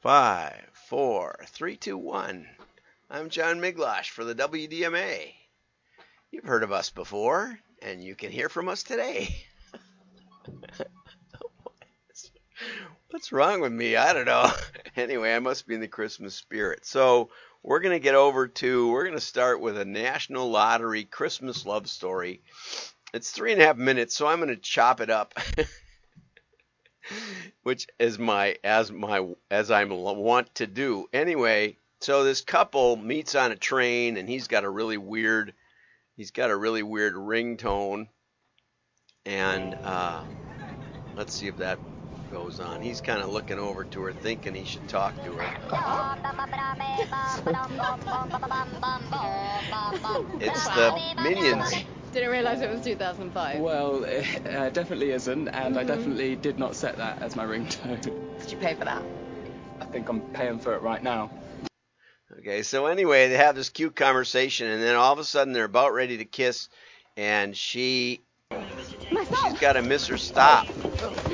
Five, 0.00 0.66
four, 0.72 1.44
three, 1.48 1.76
two, 1.76 1.98
one. 1.98 2.48
I'm 3.10 3.28
John 3.28 3.60
Miglautsch 3.60 4.08
for 4.08 4.24
the 4.24 4.34
WDMA. 4.34 5.34
You've 6.30 6.44
heard 6.44 6.62
of 6.62 6.72
us 6.72 6.88
before, 6.88 7.58
and 7.82 8.02
you 8.02 8.14
can 8.14 8.32
hear 8.32 8.48
from 8.48 8.70
us 8.70 8.82
today. 8.82 9.44
What's 13.10 13.30
wrong 13.30 13.60
with 13.60 13.72
me? 13.72 13.96
I 13.96 14.14
don't 14.14 14.24
know. 14.24 14.50
Anyway, 14.96 15.32
I 15.32 15.38
must 15.38 15.68
be 15.68 15.74
in 15.74 15.80
the 15.80 15.86
Christmas 15.86 16.34
spirit. 16.34 16.84
So, 16.84 17.30
we're 17.62 17.80
going 17.80 17.94
to 17.94 18.02
get 18.02 18.16
over 18.16 18.48
to, 18.48 18.90
we're 18.90 19.04
going 19.04 19.14
to 19.14 19.20
start 19.20 19.60
with 19.60 19.78
a 19.78 19.84
National 19.84 20.50
Lottery 20.50 21.04
Christmas 21.04 21.64
love 21.64 21.88
story. 21.88 22.42
It's 23.14 23.30
three 23.30 23.52
and 23.52 23.62
a 23.62 23.66
half 23.66 23.76
minutes, 23.76 24.16
so 24.16 24.26
I'm 24.26 24.38
going 24.38 24.48
to 24.48 24.56
chop 24.56 25.00
it 25.00 25.10
up. 25.10 25.34
Which 27.62 27.86
is 27.98 28.18
my, 28.18 28.56
as 28.64 28.90
my, 28.90 29.26
as 29.50 29.70
I'm 29.70 29.90
want 29.90 30.54
to 30.56 30.66
do. 30.66 31.08
Anyway, 31.12 31.76
so 32.00 32.24
this 32.24 32.40
couple 32.40 32.96
meets 32.96 33.34
on 33.34 33.52
a 33.52 33.56
train 33.56 34.16
and 34.16 34.28
he's 34.28 34.48
got 34.48 34.64
a 34.64 34.70
really 34.70 34.96
weird, 34.96 35.52
he's 36.16 36.30
got 36.30 36.50
a 36.50 36.56
really 36.56 36.82
weird 36.82 37.14
ringtone. 37.14 38.08
And, 39.26 39.74
uh, 39.74 40.22
let's 41.16 41.34
see 41.34 41.48
if 41.48 41.58
that 41.58 41.78
goes 42.30 42.60
on. 42.60 42.80
He's 42.80 43.00
kind 43.00 43.22
of 43.22 43.30
looking 43.30 43.58
over 43.58 43.84
to 43.84 44.02
her, 44.02 44.12
thinking 44.12 44.54
he 44.54 44.64
should 44.64 44.88
talk 44.88 45.16
to 45.24 45.32
her. 45.32 45.40
it's 50.40 50.64
the 50.68 51.14
Minions. 51.22 51.72
Didn't 52.12 52.30
realize 52.30 52.60
it 52.60 52.70
was 52.70 52.80
2005. 52.80 53.60
Well, 53.60 54.02
it 54.04 54.26
uh, 54.46 54.70
definitely 54.70 55.12
isn't, 55.12 55.48
and 55.48 55.78
I 55.78 55.84
Mhm. 55.84 55.86
definitely 55.86 56.36
did 56.36 56.58
not 56.58 56.74
set 56.74 56.96
that 56.96 57.22
as 57.22 57.36
my 57.36 57.44
ringtone. 57.44 58.00
Did 58.40 58.50
you 58.50 58.58
pay 58.58 58.74
for 58.74 58.84
that? 58.84 59.02
I 59.80 59.84
think 59.84 60.08
I'm 60.08 60.20
paying 60.32 60.58
for 60.58 60.74
it 60.74 60.82
right 60.82 61.02
now. 61.02 61.30
Okay, 62.38 62.62
so 62.62 62.86
anyway, 62.86 63.28
they 63.28 63.36
have 63.36 63.54
this 63.54 63.70
cute 63.70 63.94
conversation, 63.96 64.66
and 64.68 64.82
then 64.82 64.96
all 64.96 65.12
of 65.12 65.18
a 65.18 65.24
sudden 65.24 65.52
they're 65.52 65.64
about 65.64 65.92
ready 65.92 66.16
to 66.18 66.24
kiss, 66.24 66.68
and 67.16 67.56
she 67.56 68.20
she's 69.42 69.60
got 69.60 69.74
to 69.74 69.82
miss 69.82 70.06
her 70.08 70.16
stop, 70.16 70.66
Hi. 70.66 70.82
and 71.28 71.29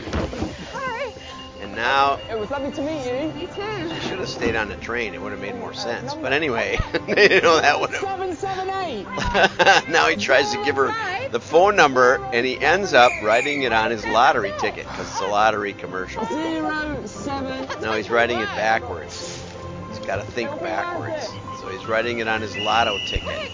now 1.77 2.19
It 2.31 2.39
was 2.39 2.51
lovely 2.51 2.73
to 2.73 2.83
meet 2.83 3.05
you. 3.07 3.41
You 3.41 3.47
too. 3.47 3.95
she 3.95 4.09
should 4.09 4.19
have 4.19 4.29
stayed 4.29 4.57
on 4.57 4.69
the 4.69 4.77
train. 4.77 5.15
It 5.15 5.21
would 5.23 5.33
have 5.33 5.41
made 5.41 5.55
more 5.57 5.75
sense. 5.75 6.15
But 6.15 6.33
anyway, 6.33 6.79
you 7.09 7.41
know 7.41 7.61
that 7.61 7.81
would 7.81 7.91
have. 7.91 8.01
Seven 8.01 8.35
seven 8.35 8.69
eight. 8.71 9.05
now 9.89 10.09
he 10.09 10.17
tries 10.17 10.51
to 10.53 10.65
give 10.65 10.77
her 10.77 10.95
the 11.31 11.41
phone 11.41 11.77
number, 11.77 12.17
and 12.33 12.45
he 12.47 12.59
ends 12.59 12.93
up 12.95 13.13
writing 13.23 13.63
it 13.63 13.73
on 13.73 13.91
his 13.91 14.05
lottery 14.07 14.53
ticket 14.59 14.87
because 14.89 15.07
it's 15.09 15.21
a 15.21 15.27
lottery 15.27 15.73
commercial. 15.75 16.25
Zero 16.27 17.01
seven. 17.07 17.69
No, 17.83 17.93
he's 17.93 18.11
writing 18.11 18.39
it 18.39 18.47
backwards. 18.47 19.43
He's 19.89 19.99
got 20.01 20.17
to 20.17 20.23
think 20.25 20.51
backwards. 20.61 21.29
So 21.61 21.69
he's 21.69 21.87
writing 21.87 22.19
it 22.19 22.29
on 22.29 22.41
his 22.41 22.57
lotto 22.57 22.99
ticket. 23.07 23.51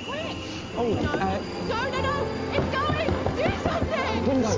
Oh, 0.74 0.92
uh, 0.94 1.40
No, 1.68 1.90
no, 1.90 2.02
no. 2.02 2.26
It's 2.52 2.74
going. 2.74 3.36
Do 3.36 3.62
something. 3.62 4.26
window. 4.26 4.48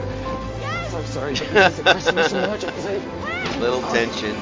Yes. 0.61 0.91
So 0.91 1.03
sorry, 1.05 1.35
but 1.35 1.53
this 1.53 1.73
is 1.75 1.79
a 1.79 1.83
Christmas 1.83 2.33
emergency. 2.33 3.34
Little 3.65 3.81
tension. 3.81 4.37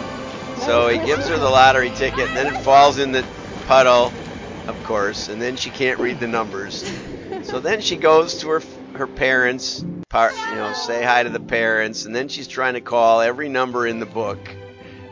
So 0.57 0.89
he 0.89 0.99
gives 0.99 1.29
her 1.29 1.39
the 1.39 1.49
lottery 1.49 1.91
ticket, 1.91 2.27
and 2.27 2.37
then 2.37 2.49
it 2.49 2.57
falls 2.57 2.99
in 2.99 3.13
the 3.13 3.25
puddle, 3.67 4.13
of 4.67 4.83
course, 4.83 5.29
and 5.29 5.41
then 5.41 5.55
she 5.55 5.71
can't 5.71 6.01
read 6.01 6.19
the 6.19 6.27
numbers. 6.27 6.85
So 7.43 7.61
then 7.61 7.81
she 7.83 7.97
goes 7.97 8.39
to 8.39 8.49
her 8.49 8.63
her 8.95 9.07
parents, 9.07 9.85
part, 10.09 10.35
you 10.51 10.57
know, 10.57 10.73
say 10.73 11.05
hi 11.05 11.23
to 11.23 11.29
the 11.29 11.39
parents, 11.39 12.05
and 12.05 12.17
then 12.17 12.27
she's 12.27 12.49
trying 12.49 12.75
to 12.75 12.81
call 12.81 13.21
every 13.21 13.49
number 13.49 13.87
in 13.87 14.01
the 14.01 14.07
book, 14.07 14.41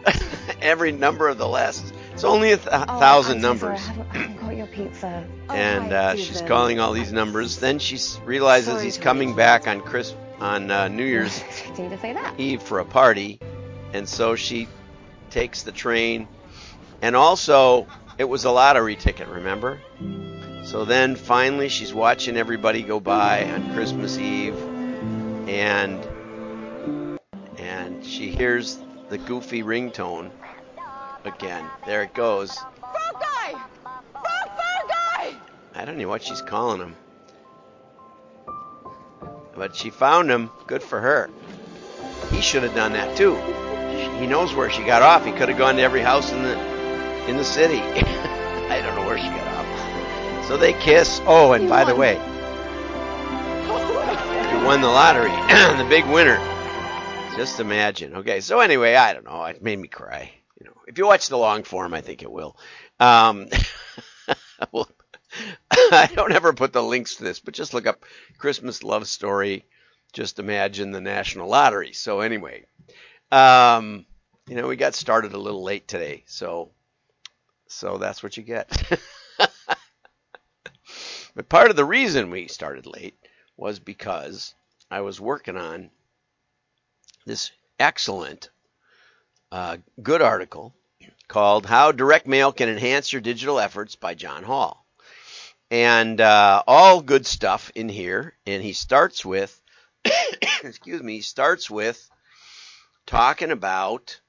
every 0.61 0.91
number 0.91 1.29
of 1.29 1.39
the 1.39 1.47
last. 1.47 1.95
It's 2.13 2.25
only 2.25 2.51
a 2.51 2.57
th- 2.57 2.69
thousand 2.69 3.41
numbers. 3.41 3.79
I 3.79 3.83
haven't, 3.83 4.09
I 4.11 4.19
haven't 4.19 4.37
got 4.41 4.57
your 4.57 4.67
pizza. 4.67 5.25
Oh, 5.51 5.55
and 5.55 5.93
uh, 5.93 6.15
she's 6.17 6.43
calling 6.43 6.79
all 6.79 6.93
these 6.93 7.13
numbers. 7.13 7.59
Then 7.59 7.79
she 7.81 7.99
realizes 8.25 8.75
Sorry 8.75 8.85
he's 8.85 8.99
coming 8.99 9.35
back 9.35 9.67
on 9.67 9.81
Chris 9.81 10.15
on 10.41 10.71
uh, 10.71 10.89
New 10.89 11.05
Year's 11.05 11.35
was 11.35 11.43
expecting 11.43 11.85
you 11.85 11.91
to 11.91 11.99
say 11.99 12.13
that. 12.13 12.39
Eve 12.39 12.63
for 12.63 12.79
a 12.79 12.85
party, 12.85 13.41
and 13.93 14.09
so 14.09 14.37
she 14.37 14.69
takes 15.31 15.63
the 15.63 15.73
train. 15.73 16.29
And 17.03 17.17
also, 17.17 17.87
it 18.19 18.25
was 18.25 18.45
a 18.45 18.51
lottery 18.51 18.97
ticket, 18.97 19.29
remember? 19.29 19.81
So 20.65 20.85
then 20.85 21.17
finally, 21.17 21.69
she's 21.69 21.95
watching 21.95 22.37
everybody 22.37 22.83
go 22.83 23.01
by 23.01 23.51
on 23.51 23.73
Christmas 23.73 24.19
Eve, 24.19 24.57
and 25.49 26.07
and 27.59 28.05
she 28.05 28.31
hears 28.31 28.79
the 29.09 29.19
goofy 29.19 29.63
ringtone 29.63 30.31
again. 31.25 31.65
There 31.87 32.03
it 32.03 32.15
goes. 32.15 32.55
Frog 32.55 32.95
guy. 33.15 33.53
Frog, 33.83 34.05
frog 34.13 34.89
guy. 34.89 35.35
I 35.75 35.85
don't 35.85 35.97
know 35.97 36.09
what 36.09 36.23
she's 36.23 36.43
calling 36.43 36.81
him. 36.81 36.97
But 39.55 39.75
she 39.75 39.91
found 39.91 40.31
him. 40.31 40.51
Good 40.67 40.83
for 40.83 41.01
her. 41.01 41.31
He 42.31 42.41
should 42.41 42.63
have 42.63 42.75
done 42.75 42.93
that 42.93 43.17
too. 43.17 43.39
He 44.21 44.27
knows 44.27 44.55
where 44.55 44.69
she 44.69 44.85
got 44.85 45.01
off. 45.01 45.25
He 45.25 45.33
could 45.33 45.49
have 45.49 45.57
gone 45.57 45.77
to 45.77 45.83
every 45.83 46.03
house 46.03 46.31
in 46.31 46.43
the 46.43 46.53
in 47.27 47.39
the 47.39 47.45
city. 47.45 47.81
I 47.81 48.83
don't 48.83 48.95
know 48.95 49.07
where 49.07 49.17
she 49.17 49.29
got 49.29 49.47
off. 49.47 50.47
So 50.47 50.59
they 50.59 50.75
kiss. 50.75 51.23
Oh, 51.25 51.55
and 51.55 51.65
You 51.65 51.71
by 51.71 51.85
the 51.85 51.97
way, 51.97 52.15
he 54.51 54.67
won 54.67 54.83
the 54.83 54.89
lottery. 54.89 55.31
the 55.79 55.87
big 55.89 56.05
winner. 56.07 56.37
Just 57.35 57.61
imagine. 57.61 58.17
Okay, 58.17 58.41
so 58.41 58.61
anyway, 58.61 58.95
I 58.95 59.15
don't 59.15 59.25
know. 59.25 59.43
It 59.45 59.63
made 59.63 59.79
me 59.79 59.89
cry. 59.89 60.31
You 60.61 60.67
know, 60.67 60.75
if 60.87 60.99
you 60.99 61.07
watch 61.07 61.29
the 61.29 61.39
long 61.39 61.63
form, 61.63 61.95
I 61.95 62.03
think 62.03 62.23
it 62.23 62.31
will. 62.31 62.59
Um, 62.99 63.49
well, 64.73 64.91
I 65.71 66.11
don't 66.15 66.33
ever 66.33 66.53
put 66.53 66.75
the 66.75 66.83
links 66.83 67.17
to 67.17 67.25
this, 67.25 67.41
but 67.41 67.55
just 67.55 67.73
look 67.73 67.87
up 67.87 68.05
Christmas 68.37 68.83
love 68.83 69.09
story. 69.09 69.65
Just 70.13 70.39
imagine 70.39 70.91
the 70.91 71.01
national 71.01 71.49
lottery. 71.49 71.95
So 71.95 72.21
anyway, 72.21 72.67
um, 73.33 74.05
you 74.51 74.57
know, 74.57 74.67
we 74.67 74.75
got 74.75 74.97
started 74.97 75.33
a 75.33 75.39
little 75.39 75.63
late 75.63 75.87
today, 75.87 76.25
so 76.27 76.73
so 77.69 77.99
that's 77.99 78.21
what 78.21 78.37
you 78.37 78.43
get. 78.43 78.69
but 81.37 81.49
part 81.49 81.71
of 81.71 81.77
the 81.77 81.85
reason 81.85 82.31
we 82.31 82.49
started 82.49 82.85
late 82.85 83.17
was 83.57 83.79
because 83.79 84.57
I 84.91 85.03
was 85.03 85.21
working 85.21 85.57
on 85.57 85.91
this 87.25 87.53
excellent, 87.79 88.51
uh, 89.53 89.77
good 90.03 90.21
article 90.21 90.75
called 91.29 91.65
"How 91.65 91.93
Direct 91.93 92.27
Mail 92.27 92.53
Can 92.53 92.69
Enhance 92.69 93.13
Your 93.13 93.23
Digital 93.23 93.61
Efforts" 93.61 93.95
by 93.95 94.15
John 94.15 94.43
Hall 94.43 94.85
and 95.71 96.21
uh, 96.21 96.65
all 96.67 97.03
good 97.03 97.25
stuff 97.25 97.71
in 97.77 97.89
here. 97.89 98.35
And 98.47 98.65
he 98.65 98.73
starts 98.73 99.25
with, 99.25 99.61
excuse 100.65 101.05
me, 101.05 101.15
he 101.15 101.21
starts 101.21 101.71
with 101.71 102.11
talking 103.07 103.53
about 103.53 104.21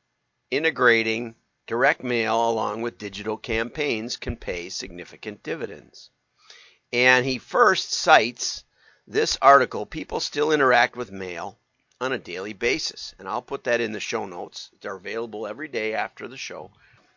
integrating 0.52 1.36
direct 1.66 2.04
mail 2.04 2.50
along 2.50 2.82
with 2.82 2.98
digital 2.98 3.38
campaigns 3.38 4.18
can 4.18 4.36
pay 4.36 4.70
significant 4.70 5.42
dividends. 5.42 6.10
And 6.94 7.26
he 7.26 7.38
first 7.38 7.94
cites 7.94 8.66
this 9.08 9.38
article 9.42 9.86
people 9.86 10.20
still 10.20 10.52
interact 10.52 10.96
with 10.96 11.12
mail 11.12 11.58
on 12.02 12.12
a 12.12 12.18
daily 12.18 12.54
basis. 12.54 13.16
And 13.18 13.28
I'll 13.28 13.42
put 13.42 13.64
that 13.64 13.80
in 13.80 13.94
the 13.94 14.00
show 14.00 14.26
notes. 14.26 14.70
They're 14.82 14.96
available 14.96 15.48
every 15.48 15.68
day 15.68 15.94
after 15.94 16.28
the 16.28 16.38
show. 16.38 16.72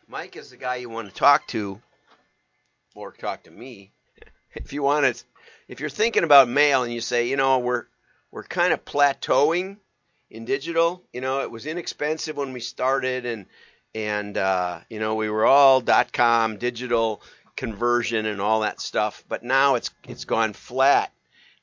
Mike 0.07 0.37
is 0.37 0.51
the 0.51 0.57
guy 0.57 0.77
you 0.77 0.91
want 0.91 1.09
to 1.09 1.15
talk 1.15 1.47
to, 1.49 1.81
or 2.95 3.13
talk 3.13 3.45
to 3.45 3.51
me, 3.51 3.93
if 4.55 4.73
you 4.73 4.83
want 4.83 5.17
to, 5.17 5.25
if 5.67 5.81
you're 5.81 5.89
thinking 5.89 6.25
about 6.25 6.49
mail 6.49 6.85
and 6.85 6.93
you 6.93 7.01
say, 7.01 7.29
you 7.29 7.37
know, 7.37 7.59
we're 7.59 7.87
we're 8.31 8.45
kind 8.45 8.73
of 8.73 8.85
plateauing 8.85 9.79
in 10.35 10.45
digital. 10.45 11.03
You 11.13 11.21
know, 11.21 11.41
it 11.41 11.51
was 11.51 11.65
inexpensive 11.65 12.37
when 12.37 12.53
we 12.53 12.61
started, 12.61 13.25
and 13.25 13.47
and 13.95 14.37
uh, 14.37 14.81
you 14.91 14.99
know 14.99 15.15
we 15.15 15.31
were 15.31 15.47
all 15.47 15.81
dot 15.81 16.13
com 16.13 16.59
digital 16.59 17.23
conversion 17.57 18.27
and 18.27 18.41
all 18.41 18.61
that 18.61 18.81
stuff, 18.81 19.25
but 19.29 19.45
now 19.45 19.77
it's 19.77 19.91
it's 20.07 20.25
gone 20.25 20.53
flat. 20.53 21.13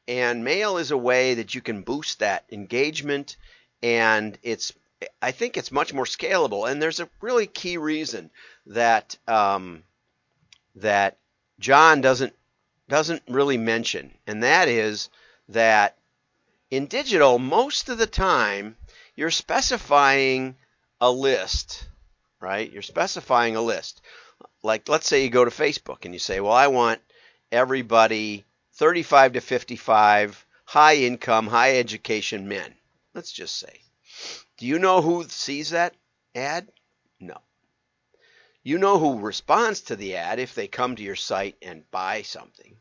And 0.08 0.44
mail 0.44 0.78
is 0.78 0.92
a 0.92 0.98
way 0.98 1.36
that 1.36 1.54
you 1.54 1.62
can 1.62 1.82
boost 1.82 2.20
that 2.20 2.46
engagement, 2.52 3.36
and 3.84 4.38
it's 4.42 4.74
I 5.22 5.32
think 5.32 5.58
it's 5.58 5.72
much 5.72 5.94
more 5.94 6.06
scalable. 6.06 6.70
And 6.70 6.82
there's 6.82 7.02
a 7.02 7.10
really 7.20 7.48
key 7.48 7.78
reason 7.78 8.32
that 8.68 9.18
um, 9.28 9.84
that 10.78 11.18
John 11.60 12.02
doesn't 12.02 12.34
doesn't 12.88 13.22
really 13.28 13.58
mention, 13.58 14.12
and 14.26 14.44
that 14.44 14.70
is 14.70 15.10
that 15.50 15.98
in 16.72 16.88
digital, 16.88 17.38
most 17.38 17.90
of 17.90 17.98
the 17.98 18.08
time, 18.08 18.78
you're 19.16 19.30
specifying 19.30 20.56
a 21.02 21.12
list, 21.12 21.86
right? 22.40 22.72
You're 22.72 22.82
specifying 22.82 23.58
a 23.58 23.62
list. 23.62 24.02
Like, 24.64 24.88
let's 24.88 25.08
say 25.08 25.24
you 25.24 25.30
go 25.30 25.44
to 25.44 25.52
Facebook 25.52 26.06
and 26.06 26.14
you 26.14 26.20
say, 26.20 26.40
well, 26.40 26.54
I 26.54 26.68
want 26.68 27.02
everybody 27.52 28.46
35 28.76 29.34
to 29.34 29.42
55, 29.42 30.46
high 30.64 30.96
income, 30.96 31.48
high 31.48 31.78
education 31.78 32.48
men. 32.48 32.74
Let's 33.14 33.34
just 33.34 33.58
say. 33.60 33.82
Do 34.58 34.66
you 34.66 34.80
know 34.80 35.02
who 35.02 35.26
sees 35.26 35.72
that 35.72 35.94
ad? 36.34 36.72
No. 37.20 37.38
You 38.64 38.78
know 38.78 38.98
who 38.98 39.20
responds 39.20 39.82
to 39.82 39.98
the 39.98 40.16
ad 40.16 40.40
if 40.40 40.56
they 40.56 40.68
come 40.68 40.96
to 40.96 41.04
your 41.04 41.16
site 41.18 41.58
and 41.62 41.90
buy 41.92 42.22
something. 42.22 42.78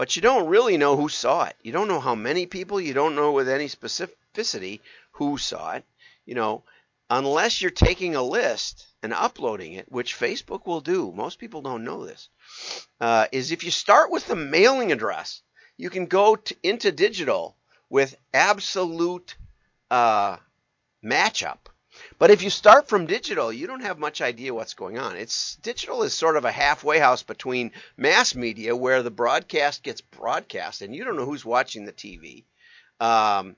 But 0.00 0.16
you 0.16 0.22
don't 0.22 0.48
really 0.48 0.78
know 0.78 0.96
who 0.96 1.10
saw 1.10 1.44
it. 1.44 1.56
You 1.62 1.72
don't 1.72 1.86
know 1.86 2.00
how 2.00 2.14
many 2.14 2.46
people, 2.46 2.80
you 2.80 2.94
don't 2.94 3.14
know 3.14 3.32
with 3.32 3.50
any 3.50 3.66
specificity 3.66 4.80
who 5.10 5.36
saw 5.36 5.72
it. 5.72 5.84
You 6.24 6.34
know, 6.36 6.64
unless 7.10 7.60
you're 7.60 7.70
taking 7.70 8.14
a 8.14 8.22
list 8.22 8.86
and 9.02 9.12
uploading 9.12 9.74
it, 9.74 9.92
which 9.92 10.18
Facebook 10.18 10.64
will 10.64 10.80
do. 10.80 11.12
Most 11.14 11.38
people 11.38 11.60
don't 11.60 11.84
know 11.84 12.06
this. 12.06 12.30
Uh, 12.98 13.26
is 13.30 13.52
if 13.52 13.62
you 13.62 13.70
start 13.70 14.10
with 14.10 14.26
the 14.26 14.36
mailing 14.36 14.90
address, 14.90 15.42
you 15.76 15.90
can 15.90 16.06
go 16.06 16.34
to, 16.34 16.56
into 16.62 16.90
digital 16.90 17.54
with 17.90 18.16
absolute 18.32 19.36
uh, 19.90 20.38
matchup. 21.04 21.68
But 22.18 22.30
if 22.30 22.42
you 22.42 22.50
start 22.50 22.88
from 22.88 23.06
digital, 23.06 23.52
you 23.52 23.66
don't 23.66 23.82
have 23.82 23.98
much 23.98 24.20
idea 24.20 24.54
what's 24.54 24.74
going 24.74 24.98
on. 24.98 25.16
It's 25.16 25.56
digital 25.56 26.02
is 26.02 26.14
sort 26.14 26.36
of 26.36 26.44
a 26.44 26.52
halfway 26.52 26.98
house 26.98 27.22
between 27.22 27.72
mass 27.96 28.34
media, 28.34 28.76
where 28.76 29.02
the 29.02 29.10
broadcast 29.10 29.82
gets 29.82 30.00
broadcast, 30.00 30.82
and 30.82 30.94
you 30.94 31.04
don't 31.04 31.16
know 31.16 31.26
who's 31.26 31.44
watching 31.44 31.84
the 31.84 31.92
TV, 31.92 32.44
um, 33.00 33.56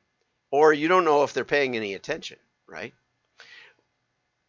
or 0.51 0.73
you 0.73 0.89
don't 0.89 1.05
know 1.05 1.25
if 1.25 1.33
they're 1.33 1.45
paying 1.45 1.77
any 1.77 1.95
attention, 1.95 2.39
right? 2.67 2.95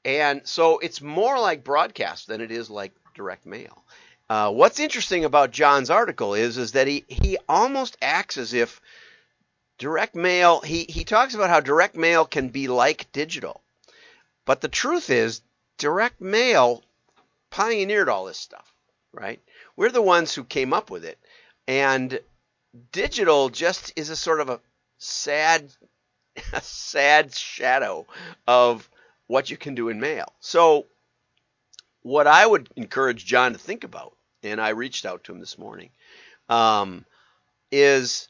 And 0.05 0.47
so 0.47 0.79
it's 0.79 1.01
more 1.01 1.39
like 1.39 1.63
broadcast 1.63 2.27
than 2.27 2.41
it 2.41 2.51
is 2.51 2.69
like 2.69 2.93
direct 3.15 3.45
mail. 3.45 3.83
Uh, 4.29 4.51
what's 4.51 4.79
interesting 4.79 5.25
about 5.25 5.51
John's 5.51 5.89
article 5.89 6.33
is 6.33 6.57
is 6.57 6.73
that 6.73 6.87
he 6.87 7.05
he 7.07 7.37
almost 7.47 7.97
acts 8.01 8.37
as 8.37 8.53
if 8.53 8.81
direct 9.77 10.15
mail. 10.15 10.61
He 10.61 10.85
he 10.89 11.03
talks 11.03 11.35
about 11.35 11.49
how 11.49 11.59
direct 11.59 11.95
mail 11.95 12.25
can 12.25 12.49
be 12.49 12.67
like 12.67 13.11
digital, 13.11 13.62
but 14.45 14.61
the 14.61 14.67
truth 14.67 15.09
is 15.09 15.41
direct 15.77 16.21
mail 16.21 16.83
pioneered 17.49 18.09
all 18.09 18.25
this 18.25 18.37
stuff, 18.37 18.73
right? 19.11 19.41
We're 19.75 19.91
the 19.91 20.01
ones 20.01 20.33
who 20.33 20.43
came 20.43 20.73
up 20.73 20.89
with 20.89 21.05
it, 21.05 21.19
and 21.67 22.19
digital 22.91 23.49
just 23.49 23.93
is 23.95 24.09
a 24.09 24.15
sort 24.15 24.41
of 24.41 24.49
a 24.49 24.59
sad, 24.97 25.71
a 26.53 26.61
sad 26.61 27.33
shadow 27.33 28.05
of 28.47 28.89
what 29.27 29.49
you 29.49 29.57
can 29.57 29.75
do 29.75 29.89
in 29.89 29.99
mail. 29.99 30.33
So, 30.39 30.87
what 32.01 32.27
I 32.27 32.45
would 32.45 32.69
encourage 32.75 33.25
John 33.25 33.53
to 33.53 33.59
think 33.59 33.83
about, 33.83 34.15
and 34.41 34.59
I 34.59 34.69
reached 34.69 35.05
out 35.05 35.23
to 35.23 35.31
him 35.31 35.39
this 35.39 35.57
morning, 35.57 35.89
um, 36.49 37.05
is 37.71 38.27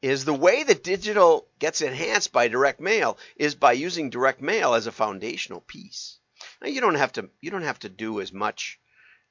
is 0.00 0.24
the 0.24 0.34
way 0.34 0.62
that 0.62 0.84
digital 0.84 1.46
gets 1.58 1.80
enhanced 1.80 2.32
by 2.32 2.48
direct 2.48 2.80
mail 2.80 3.18
is 3.36 3.54
by 3.54 3.72
using 3.72 4.10
direct 4.10 4.40
mail 4.40 4.74
as 4.74 4.86
a 4.86 4.92
foundational 4.92 5.60
piece. 5.60 6.18
Now, 6.62 6.68
you 6.68 6.80
don't 6.80 6.94
have 6.94 7.12
to 7.12 7.30
you 7.40 7.50
don't 7.50 7.62
have 7.62 7.80
to 7.80 7.88
do 7.88 8.20
as 8.20 8.32
much. 8.32 8.78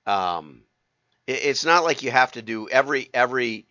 Um, 0.06 0.64
it, 1.26 1.44
it's 1.44 1.66
not 1.66 1.84
like 1.84 2.04
you 2.04 2.12
have 2.12 2.34
to 2.34 2.42
do 2.42 2.68
every 2.70 3.10
every 3.14 3.68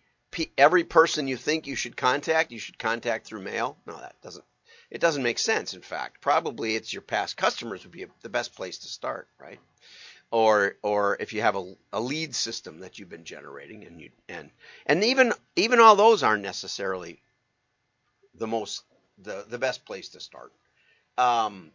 every 0.57 0.83
person 0.83 1.27
you 1.27 1.37
think 1.37 1.67
you 1.67 1.75
should 1.75 1.95
contact 1.95 2.51
you 2.51 2.59
should 2.59 2.79
contact 2.79 3.25
through 3.27 3.41
mail. 3.41 3.77
No, 3.85 3.97
that 3.97 4.19
doesn't 4.21 4.45
it 4.89 5.01
doesn't 5.01 5.23
make 5.23 5.39
sense. 5.39 5.73
In 5.73 5.81
fact, 5.81 6.21
probably 6.21 6.75
it's 6.75 6.93
your 6.93 7.01
past 7.01 7.37
customers 7.37 7.83
would 7.83 7.91
be 7.91 8.05
the 8.21 8.29
best 8.29 8.55
place 8.55 8.79
to 8.79 8.87
start, 8.87 9.27
right? 9.39 9.59
Or 10.29 10.75
or 10.81 11.17
if 11.19 11.31
you 11.31 11.41
have 11.41 11.55
a, 11.55 11.75
a 11.93 12.01
lead 12.01 12.35
system 12.35 12.79
that 12.79 12.99
you've 12.99 13.09
been 13.09 13.23
generating 13.23 13.85
and 13.85 14.01
you 14.01 14.09
and 14.27 14.49
and 14.85 15.03
even 15.03 15.33
even 15.55 15.79
all 15.79 15.95
those 15.95 16.21
aren't 16.21 16.43
necessarily 16.43 17.21
the 18.35 18.47
most 18.47 18.83
the 19.17 19.45
the 19.49 19.57
best 19.57 19.85
place 19.85 20.09
to 20.09 20.19
start. 20.19 20.51
Um, 21.17 21.71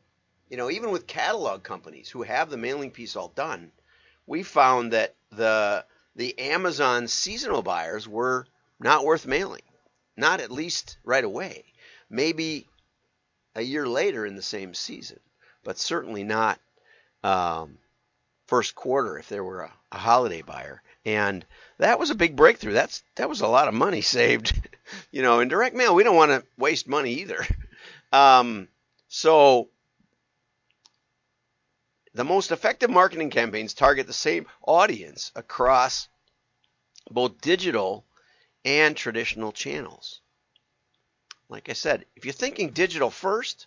you 0.51 0.57
know, 0.57 0.71
even 0.71 0.91
with 0.91 1.07
catalog 1.07 1.63
companies 1.63 2.11
who 2.11 2.23
have 2.23 2.51
the 2.51 2.59
mailing 2.59 2.91
piece 2.91 3.17
all 3.17 3.29
done, 3.29 3.73
we 4.27 4.43
found 4.43 4.93
that 4.93 5.15
the 5.31 5.85
the 6.15 6.39
Amazon 6.39 7.09
seasonal 7.09 7.63
buyers 7.63 8.07
were 8.07 8.47
not 8.79 9.05
worth 9.05 9.27
mailing, 9.27 9.63
not 10.17 10.41
at 10.41 10.51
least 10.51 10.99
right 11.05 11.25
away. 11.25 11.65
Maybe 12.11 12.69
a 13.55 13.63
year 13.63 13.89
later 13.89 14.27
in 14.27 14.37
the 14.37 14.43
same 14.43 14.75
season, 14.75 15.21
but 15.65 15.79
certainly 15.79 16.23
not 16.23 16.61
um, 17.25 17.79
first 18.53 18.75
quarter 18.75 19.19
if 19.19 19.31
there 19.31 19.43
were 19.43 19.63
a, 19.63 19.73
a, 19.93 19.97
holiday 19.97 20.43
buyer. 20.43 20.83
And 21.07 21.43
that 21.79 21.99
was 21.99 22.11
a 22.11 22.15
big 22.15 22.37
breakthrough. 22.37 22.75
That's 22.75 23.03
that 23.15 23.31
was 23.31 23.41
a 23.41 23.47
lot 23.47 23.67
of 23.67 23.73
money 23.73 24.03
saved. 24.19 24.53
you 25.11 25.23
know, 25.23 25.41
in 25.41 25.49
direct 25.49 25.75
mail, 25.75 25.95
we 25.95 26.03
don't 26.03 26.17
want 26.17 26.33
to 26.33 26.45
waste 26.59 26.87
money 26.87 27.15
either. 27.21 27.47
Um, 28.15 28.69
so 29.09 29.71
the 32.13 32.25
most 32.25 32.51
effective 32.51 32.91
marketing 32.91 33.31
campaigns 33.31 33.73
target 33.73 34.07
the 34.07 34.13
same 34.13 34.45
audience 34.61 35.33
across 35.35 36.09
both 37.11 37.41
digital 37.41 38.05
and 38.67 38.95
traditional 38.95 39.51
channels. 39.51 40.21
Like 41.49 41.71
I 41.71 41.73
said, 41.73 42.05
if 42.15 42.27
you're 42.27 42.35
thinking 42.35 42.69
digital 42.69 43.09
first, 43.09 43.67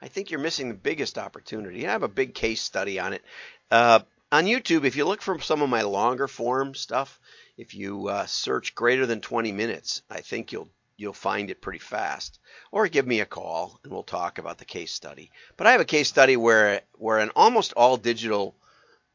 I 0.00 0.06
think 0.06 0.30
you're 0.30 0.38
missing 0.38 0.68
the 0.68 0.74
biggest 0.74 1.18
opportunity. 1.18 1.88
I 1.88 1.90
have 1.90 2.04
a 2.04 2.08
big 2.08 2.34
case 2.34 2.60
study 2.60 3.00
on 3.00 3.14
it. 3.14 3.24
Uh, 3.68 4.00
on 4.32 4.46
YouTube, 4.46 4.84
if 4.84 4.96
you 4.96 5.04
look 5.04 5.22
for 5.22 5.38
some 5.40 5.62
of 5.62 5.68
my 5.68 5.82
longer 5.82 6.26
form 6.26 6.74
stuff, 6.74 7.20
if 7.58 7.74
you 7.74 8.08
uh, 8.08 8.26
search 8.26 8.74
greater 8.74 9.06
than 9.06 9.20
20 9.20 9.52
minutes, 9.52 10.02
I 10.10 10.22
think 10.22 10.50
you'll 10.50 10.70
you'll 10.96 11.12
find 11.12 11.50
it 11.50 11.60
pretty 11.60 11.78
fast. 11.78 12.38
Or 12.70 12.88
give 12.88 13.06
me 13.06 13.20
a 13.20 13.26
call 13.26 13.78
and 13.84 13.92
we'll 13.92 14.02
talk 14.02 14.38
about 14.38 14.58
the 14.58 14.64
case 14.64 14.92
study. 14.92 15.30
But 15.56 15.66
I 15.66 15.72
have 15.72 15.80
a 15.80 15.84
case 15.84 16.08
study 16.08 16.36
where 16.36 16.80
where 16.94 17.18
an 17.18 17.30
almost 17.36 17.74
all 17.76 17.96
digital 17.96 18.56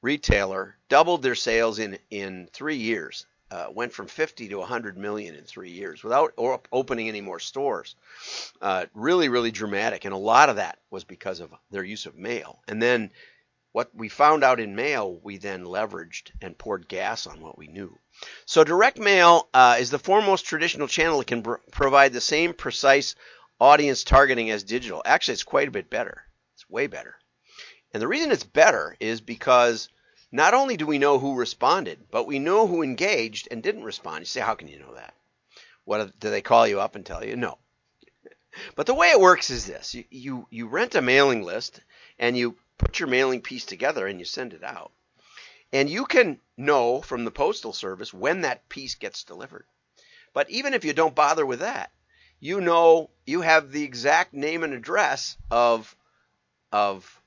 retailer 0.02 0.78
doubled 0.88 1.24
their 1.24 1.36
sales 1.36 1.80
in 1.80 1.98
in 2.12 2.48
three 2.54 2.78
years 2.78 3.26
uh, 3.50 3.68
went 3.74 3.94
from 3.94 4.08
50 4.08 4.50
to 4.50 4.58
100 4.58 4.98
million 4.98 5.36
in 5.36 5.44
three 5.44 5.72
years 5.72 6.04
without 6.04 6.34
opening 6.72 7.08
any 7.08 7.22
more 7.22 7.40
stores. 7.40 7.96
Uh, 8.62 8.86
really, 8.94 9.30
really 9.30 9.52
dramatic, 9.52 10.06
and 10.06 10.14
a 10.14 10.18
lot 10.18 10.50
of 10.50 10.58
that 10.58 10.80
was 10.90 11.04
because 11.04 11.40
of 11.40 11.54
their 11.72 11.84
use 11.84 12.06
of 12.06 12.18
mail. 12.18 12.60
And 12.68 12.82
then 12.82 13.12
what 13.72 13.94
we 13.94 14.10
found 14.10 14.44
out 14.44 14.60
in 14.60 14.76
mail, 14.76 15.20
we 15.24 15.38
then 15.38 15.64
leveraged 15.64 16.32
and 16.42 16.58
poured 16.58 16.88
gas 16.88 17.28
on 17.28 17.42
what 17.42 17.58
we 17.58 17.68
knew. 17.68 17.98
So 18.46 18.64
direct 18.64 18.98
mail 18.98 19.50
uh, 19.54 19.78
is 19.80 19.92
the 19.92 20.00
foremost 20.00 20.46
traditional 20.46 20.88
channel 20.88 21.20
that 21.20 21.28
can 21.28 21.44
pr- 21.44 21.56
provide 21.72 22.14
the 22.14 22.22
same 22.22 22.54
precise 22.54 23.16
audience 23.60 24.04
targeting 24.04 24.50
as 24.50 24.64
digital. 24.64 25.02
Actually, 25.06 25.34
it's 25.34 25.44
quite 25.44 25.68
a 25.68 25.72
bit 25.72 25.90
better. 25.90 26.24
It's 26.56 26.70
way 26.70 26.88
better. 26.88 27.16
And 27.94 28.02
the 28.02 28.08
reason 28.08 28.32
it's 28.32 28.44
better 28.44 28.96
is 29.00 29.22
because 29.22 29.90
not 30.32 30.54
only 30.54 30.78
do 30.78 30.86
we 30.86 30.98
know 30.98 31.20
who 31.20 31.36
responded, 31.36 32.00
but 32.12 32.28
we 32.28 32.40
know 32.40 32.68
who 32.68 32.84
engaged 32.84 33.48
and 33.50 33.64
didn't 33.64 33.84
respond. 33.84 34.22
You 34.22 34.26
say, 34.26 34.42
how 34.42 34.56
can 34.56 34.68
you 34.68 34.80
know 34.80 34.96
that? 34.96 35.14
What 35.86 36.20
do 36.20 36.30
they 36.30 36.42
call 36.42 36.68
you 36.68 36.82
up 36.82 36.96
and 36.96 37.06
tell 37.06 37.24
you? 37.24 37.36
No. 37.36 37.58
But 38.76 38.88
the 38.88 38.94
way 38.94 39.12
it 39.12 39.20
works 39.20 39.52
is 39.52 39.68
this: 39.68 39.94
you, 39.94 40.04
you 40.10 40.48
you 40.50 40.68
rent 40.68 40.96
a 40.96 41.02
mailing 41.02 41.44
list 41.44 41.80
and 42.18 42.36
you 42.36 42.58
put 42.78 43.00
your 43.00 43.08
mailing 43.08 43.42
piece 43.42 43.66
together 43.66 44.08
and 44.08 44.20
you 44.20 44.26
send 44.26 44.54
it 44.54 44.64
out, 44.64 44.92
and 45.74 45.90
you 45.90 46.06
can 46.06 46.40
know 46.58 47.02
from 47.02 47.26
the 47.26 47.32
postal 47.32 47.74
service 47.74 48.14
when 48.14 48.42
that 48.42 48.70
piece 48.70 48.96
gets 48.96 49.24
delivered. 49.24 49.66
But 50.34 50.50
even 50.50 50.74
if 50.74 50.86
you 50.86 50.94
don't 50.94 51.16
bother 51.16 51.46
with 51.46 51.60
that, 51.60 51.92
you 52.40 52.62
know 52.62 53.10
you 53.26 53.42
have 53.42 53.72
the 53.72 53.84
exact 53.84 54.34
name 54.34 54.64
and 54.64 54.74
address 54.74 55.38
of 55.50 55.96
of 56.72 57.22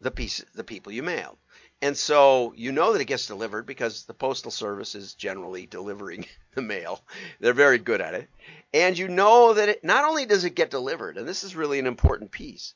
the 0.00 0.10
piece 0.10 0.44
the 0.54 0.64
people 0.64 0.92
you 0.92 1.02
mailed. 1.02 1.38
And 1.80 1.96
so 1.96 2.52
you 2.56 2.70
know 2.70 2.92
that 2.92 3.02
it 3.02 3.06
gets 3.06 3.26
delivered 3.26 3.66
because 3.66 4.04
the 4.04 4.14
postal 4.14 4.52
service 4.52 4.94
is 4.94 5.14
generally 5.14 5.66
delivering 5.66 6.26
the 6.54 6.62
mail. 6.62 7.02
They're 7.40 7.52
very 7.52 7.78
good 7.78 8.00
at 8.00 8.14
it. 8.14 8.28
And 8.72 8.96
you 8.96 9.08
know 9.08 9.54
that 9.54 9.68
it 9.68 9.84
not 9.84 10.04
only 10.04 10.24
does 10.24 10.44
it 10.44 10.54
get 10.54 10.70
delivered, 10.70 11.18
and 11.18 11.28
this 11.28 11.42
is 11.42 11.56
really 11.56 11.78
an 11.78 11.86
important 11.86 12.30
piece, 12.30 12.74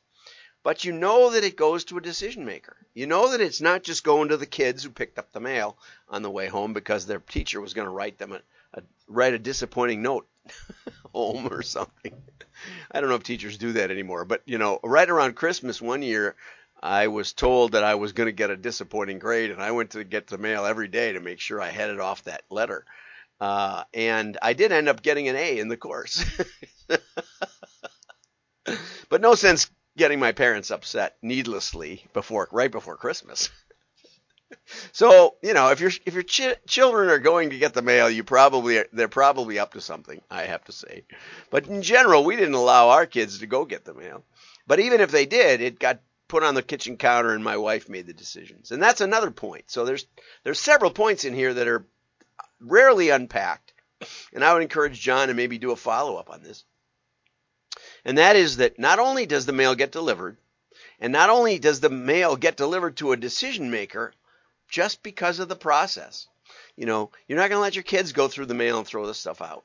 but 0.66 0.84
you 0.84 0.90
know 0.90 1.30
that 1.30 1.44
it 1.44 1.56
goes 1.56 1.84
to 1.84 1.96
a 1.96 2.00
decision 2.00 2.44
maker. 2.44 2.76
You 2.92 3.06
know 3.06 3.30
that 3.30 3.40
it's 3.40 3.60
not 3.60 3.84
just 3.84 4.02
going 4.02 4.30
to 4.30 4.36
the 4.36 4.46
kids 4.46 4.82
who 4.82 4.90
picked 4.90 5.16
up 5.16 5.30
the 5.30 5.38
mail 5.38 5.76
on 6.08 6.22
the 6.22 6.30
way 6.30 6.48
home 6.48 6.72
because 6.72 7.06
their 7.06 7.20
teacher 7.20 7.60
was 7.60 7.72
going 7.72 7.86
to 7.86 7.92
write 7.92 8.18
them 8.18 8.32
a, 8.32 8.40
a 8.74 8.82
write 9.06 9.32
a 9.32 9.38
disappointing 9.38 10.02
note 10.02 10.26
home 11.14 11.46
or 11.52 11.62
something. 11.62 12.12
I 12.90 13.00
don't 13.00 13.08
know 13.08 13.14
if 13.14 13.22
teachers 13.22 13.58
do 13.58 13.74
that 13.74 13.92
anymore, 13.92 14.24
but 14.24 14.42
you 14.44 14.58
know, 14.58 14.80
right 14.82 15.08
around 15.08 15.36
Christmas 15.36 15.80
one 15.80 16.02
year, 16.02 16.34
I 16.82 17.06
was 17.06 17.32
told 17.32 17.70
that 17.72 17.84
I 17.84 17.94
was 17.94 18.12
going 18.12 18.26
to 18.26 18.32
get 18.32 18.50
a 18.50 18.56
disappointing 18.56 19.20
grade, 19.20 19.52
and 19.52 19.62
I 19.62 19.70
went 19.70 19.90
to 19.90 20.02
get 20.02 20.26
the 20.26 20.36
mail 20.36 20.66
every 20.66 20.88
day 20.88 21.12
to 21.12 21.20
make 21.20 21.38
sure 21.38 21.60
I 21.60 21.70
headed 21.70 22.00
off 22.00 22.24
that 22.24 22.42
letter. 22.50 22.84
Uh, 23.40 23.84
and 23.94 24.36
I 24.42 24.52
did 24.52 24.72
end 24.72 24.88
up 24.88 25.00
getting 25.00 25.28
an 25.28 25.36
A 25.36 25.60
in 25.60 25.68
the 25.68 25.76
course. 25.76 26.24
but 29.08 29.20
no 29.20 29.36
sense 29.36 29.70
getting 29.96 30.20
my 30.20 30.32
parents 30.32 30.70
upset 30.70 31.16
needlessly 31.22 32.04
before 32.12 32.48
right 32.52 32.70
before 32.70 32.96
Christmas. 32.96 33.50
so 34.92 35.36
you 35.42 35.54
know, 35.54 35.70
if 35.70 35.80
your 35.80 35.90
if 36.04 36.14
your 36.14 36.22
ch- 36.22 36.60
children 36.66 37.08
are 37.08 37.18
going 37.18 37.50
to 37.50 37.58
get 37.58 37.74
the 37.74 37.82
mail, 37.82 38.08
you 38.08 38.24
probably 38.24 38.82
they're 38.92 39.08
probably 39.08 39.58
up 39.58 39.72
to 39.72 39.80
something. 39.80 40.20
I 40.30 40.44
have 40.44 40.64
to 40.64 40.72
say, 40.72 41.04
but 41.50 41.66
in 41.66 41.82
general, 41.82 42.24
we 42.24 42.36
didn't 42.36 42.54
allow 42.54 42.90
our 42.90 43.06
kids 43.06 43.38
to 43.40 43.46
go 43.46 43.64
get 43.64 43.84
the 43.84 43.94
mail. 43.94 44.24
But 44.66 44.80
even 44.80 45.00
if 45.00 45.10
they 45.10 45.26
did, 45.26 45.60
it 45.60 45.78
got 45.78 46.00
put 46.28 46.42
on 46.42 46.54
the 46.54 46.62
kitchen 46.62 46.96
counter 46.96 47.34
and 47.34 47.44
my 47.44 47.56
wife 47.56 47.88
made 47.88 48.06
the 48.06 48.12
decisions. 48.12 48.72
And 48.72 48.82
that's 48.82 49.00
another 49.00 49.30
point. 49.30 49.64
So 49.70 49.84
there's 49.84 50.06
there's 50.44 50.58
several 50.58 50.90
points 50.90 51.24
in 51.24 51.34
here 51.34 51.54
that 51.54 51.68
are 51.68 51.86
rarely 52.60 53.10
unpacked. 53.10 53.72
And 54.32 54.44
I 54.44 54.52
would 54.52 54.62
encourage 54.62 55.00
John 55.00 55.28
to 55.28 55.34
maybe 55.34 55.58
do 55.58 55.70
a 55.72 55.76
follow 55.76 56.16
up 56.16 56.30
on 56.30 56.42
this. 56.42 56.64
And 58.06 58.18
that 58.18 58.36
is 58.36 58.58
that 58.58 58.78
not 58.78 59.00
only 59.00 59.26
does 59.26 59.46
the 59.46 59.52
mail 59.52 59.74
get 59.74 59.90
delivered, 59.90 60.36
and 61.00 61.12
not 61.12 61.28
only 61.28 61.58
does 61.58 61.80
the 61.80 61.90
mail 61.90 62.36
get 62.36 62.56
delivered 62.56 62.96
to 62.98 63.10
a 63.10 63.16
decision 63.16 63.68
maker 63.68 64.14
just 64.68 65.02
because 65.02 65.40
of 65.40 65.48
the 65.48 65.56
process. 65.56 66.28
You 66.76 66.86
know, 66.86 67.10
you're 67.26 67.36
not 67.36 67.50
going 67.50 67.58
to 67.58 67.62
let 67.62 67.74
your 67.74 67.82
kids 67.82 68.12
go 68.12 68.28
through 68.28 68.46
the 68.46 68.54
mail 68.54 68.78
and 68.78 68.86
throw 68.86 69.08
this 69.08 69.18
stuff 69.18 69.42
out. 69.42 69.64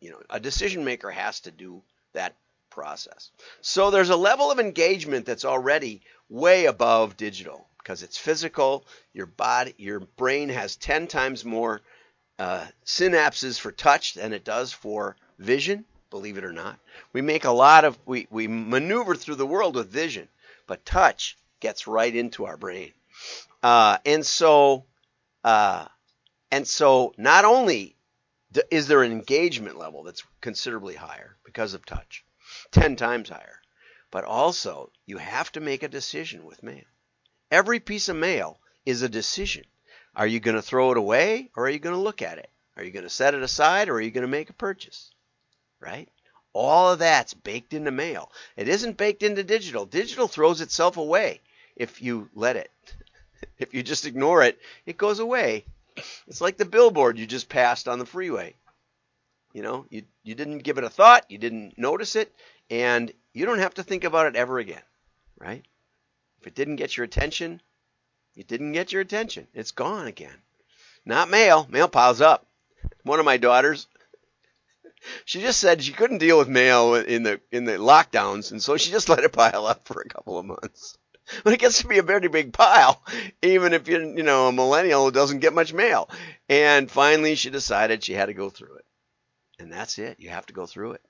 You 0.00 0.10
know, 0.10 0.22
a 0.30 0.38
decision 0.38 0.84
maker 0.84 1.10
has 1.10 1.40
to 1.40 1.50
do 1.50 1.82
that 2.12 2.36
process. 2.70 3.32
So 3.60 3.90
there's 3.90 4.10
a 4.10 4.16
level 4.16 4.52
of 4.52 4.60
engagement 4.60 5.26
that's 5.26 5.44
already 5.44 6.02
way 6.28 6.66
above 6.66 7.16
digital 7.16 7.66
because 7.78 8.04
it's 8.04 8.16
physical. 8.16 8.84
Your 9.12 9.26
body, 9.26 9.74
your 9.78 9.98
brain 9.98 10.48
has 10.48 10.76
10 10.76 11.08
times 11.08 11.44
more 11.44 11.80
uh, 12.38 12.66
synapses 12.86 13.58
for 13.58 13.72
touch 13.72 14.14
than 14.14 14.32
it 14.32 14.44
does 14.44 14.72
for 14.72 15.16
vision. 15.40 15.84
Believe 16.14 16.38
it 16.38 16.44
or 16.44 16.52
not, 16.52 16.78
we 17.12 17.22
make 17.22 17.44
a 17.44 17.50
lot 17.50 17.84
of 17.84 17.98
we 18.06 18.28
we 18.30 18.46
maneuver 18.46 19.16
through 19.16 19.34
the 19.34 19.44
world 19.44 19.74
with 19.74 19.90
vision, 19.90 20.28
but 20.68 20.86
touch 20.86 21.36
gets 21.58 21.88
right 21.88 22.14
into 22.14 22.44
our 22.44 22.56
brain. 22.56 22.92
Uh, 23.64 23.98
and 24.06 24.24
so, 24.24 24.84
uh, 25.42 25.88
and 26.52 26.68
so, 26.68 27.12
not 27.18 27.44
only 27.44 27.96
is 28.70 28.86
there 28.86 29.02
an 29.02 29.10
engagement 29.10 29.76
level 29.76 30.04
that's 30.04 30.22
considerably 30.40 30.94
higher 30.94 31.36
because 31.44 31.74
of 31.74 31.84
touch, 31.84 32.24
10 32.70 32.94
times 32.94 33.28
higher, 33.28 33.60
but 34.12 34.22
also 34.22 34.92
you 35.06 35.18
have 35.18 35.50
to 35.50 35.60
make 35.60 35.82
a 35.82 35.88
decision 35.88 36.44
with 36.44 36.62
mail. 36.62 36.84
Every 37.50 37.80
piece 37.80 38.08
of 38.08 38.14
mail 38.14 38.60
is 38.86 39.02
a 39.02 39.08
decision. 39.08 39.64
Are 40.14 40.28
you 40.28 40.38
going 40.38 40.54
to 40.54 40.62
throw 40.62 40.92
it 40.92 40.96
away 40.96 41.50
or 41.56 41.66
are 41.66 41.70
you 41.70 41.80
going 41.80 41.96
to 41.96 42.00
look 42.00 42.22
at 42.22 42.38
it? 42.38 42.50
Are 42.76 42.84
you 42.84 42.92
going 42.92 43.02
to 43.02 43.10
set 43.10 43.34
it 43.34 43.42
aside 43.42 43.88
or 43.88 43.94
are 43.94 44.00
you 44.00 44.12
going 44.12 44.22
to 44.22 44.28
make 44.28 44.48
a 44.48 44.52
purchase? 44.52 45.10
Right? 45.84 46.08
All 46.54 46.92
of 46.92 47.00
that's 47.00 47.34
baked 47.34 47.74
into 47.74 47.90
mail. 47.90 48.30
It 48.56 48.68
isn't 48.68 48.96
baked 48.96 49.22
into 49.22 49.44
digital. 49.44 49.84
Digital 49.84 50.28
throws 50.28 50.60
itself 50.60 50.96
away 50.96 51.40
if 51.76 52.00
you 52.00 52.30
let 52.34 52.56
it. 52.56 52.70
If 53.58 53.74
you 53.74 53.82
just 53.82 54.06
ignore 54.06 54.42
it, 54.42 54.58
it 54.86 54.96
goes 54.96 55.18
away. 55.18 55.66
It's 56.26 56.40
like 56.40 56.56
the 56.56 56.64
billboard 56.64 57.18
you 57.18 57.26
just 57.26 57.48
passed 57.48 57.86
on 57.86 57.98
the 57.98 58.06
freeway. 58.06 58.54
You 59.52 59.62
know, 59.62 59.86
you, 59.90 60.04
you 60.22 60.34
didn't 60.34 60.58
give 60.58 60.78
it 60.78 60.84
a 60.84 60.88
thought, 60.88 61.30
you 61.30 61.36
didn't 61.36 61.78
notice 61.78 62.16
it, 62.16 62.34
and 62.70 63.12
you 63.34 63.44
don't 63.44 63.58
have 63.58 63.74
to 63.74 63.82
think 63.82 64.04
about 64.04 64.26
it 64.26 64.34
ever 64.34 64.58
again, 64.58 64.82
right? 65.38 65.62
If 66.40 66.46
it 66.46 66.54
didn't 66.54 66.76
get 66.76 66.96
your 66.96 67.04
attention, 67.04 67.60
it 68.34 68.48
didn't 68.48 68.72
get 68.72 68.90
your 68.90 69.02
attention. 69.02 69.46
It's 69.54 69.70
gone 69.70 70.06
again. 70.06 70.36
Not 71.04 71.30
mail. 71.30 71.66
Mail 71.70 71.88
piles 71.88 72.20
up. 72.20 72.46
One 73.02 73.18
of 73.18 73.24
my 73.24 73.36
daughters, 73.36 73.86
she 75.24 75.40
just 75.40 75.60
said 75.60 75.82
she 75.82 75.92
couldn't 75.92 76.18
deal 76.18 76.38
with 76.38 76.48
mail 76.48 76.94
in 76.94 77.22
the 77.22 77.40
in 77.50 77.64
the 77.64 77.72
lockdowns, 77.72 78.50
and 78.50 78.62
so 78.62 78.76
she 78.76 78.90
just 78.90 79.08
let 79.10 79.24
it 79.24 79.32
pile 79.32 79.66
up 79.66 79.86
for 79.86 80.00
a 80.00 80.08
couple 80.08 80.38
of 80.38 80.46
months. 80.46 80.96
But 81.42 81.54
it 81.54 81.60
gets 81.60 81.78
to 81.78 81.86
be 81.86 81.98
a 81.98 82.02
very 82.02 82.28
big 82.28 82.52
pile, 82.52 83.02
even 83.42 83.72
if 83.72 83.88
you're 83.88 84.02
you 84.02 84.22
know 84.22 84.48
a 84.48 84.52
millennial 84.52 85.04
who 85.04 85.10
doesn't 85.10 85.40
get 85.40 85.54
much 85.54 85.72
mail. 85.72 86.10
And 86.48 86.90
finally, 86.90 87.34
she 87.34 87.50
decided 87.50 88.04
she 88.04 88.12
had 88.12 88.26
to 88.26 88.34
go 88.34 88.50
through 88.50 88.76
it, 88.76 88.84
and 89.58 89.72
that's 89.72 89.98
it. 89.98 90.20
You 90.20 90.30
have 90.30 90.46
to 90.46 90.52
go 90.52 90.66
through 90.66 90.92
it. 90.92 91.02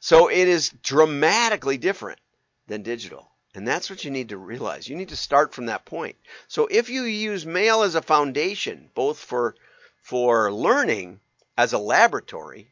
So 0.00 0.28
it 0.28 0.48
is 0.48 0.70
dramatically 0.82 1.78
different 1.78 2.18
than 2.66 2.82
digital. 2.82 3.30
And 3.54 3.66
that's 3.66 3.90
what 3.90 4.04
you 4.04 4.12
need 4.12 4.28
to 4.28 4.36
realize. 4.36 4.88
You 4.88 4.96
need 4.96 5.08
to 5.08 5.16
start 5.16 5.54
from 5.54 5.66
that 5.66 5.84
point. 5.84 6.16
So 6.46 6.66
if 6.66 6.88
you 6.88 7.02
use 7.02 7.44
mail 7.44 7.82
as 7.82 7.96
a 7.96 8.02
foundation, 8.02 8.90
both 8.94 9.18
for 9.18 9.56
for 10.02 10.52
learning 10.52 11.20
as 11.56 11.72
a 11.72 11.78
laboratory 11.78 12.70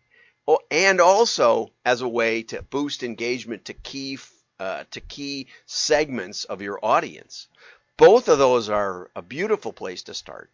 and 0.71 1.00
also 1.00 1.71
as 1.85 2.00
a 2.00 2.09
way 2.09 2.43
to 2.45 2.62
boost 2.62 3.02
engagement 3.02 3.67
to 3.67 3.75
key 3.75 4.19
uh, 4.59 4.85
to 4.90 5.00
key 5.00 5.47
segments 5.67 6.45
of 6.45 6.62
your 6.62 6.85
audience. 6.85 7.49
Both 7.97 8.28
of 8.28 8.38
those 8.38 8.69
are 8.69 9.11
a 9.17 9.23
beautiful 9.23 9.73
place 9.73 10.05
to 10.05 10.14
start. 10.14 10.50